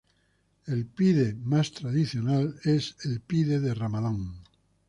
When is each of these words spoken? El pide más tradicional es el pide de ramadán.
El 0.65 0.87
pide 0.87 1.35
más 1.35 1.73
tradicional 1.73 2.55
es 2.63 2.95
el 3.05 3.21
pide 3.21 3.59
de 3.59 3.75
ramadán. 3.75 4.41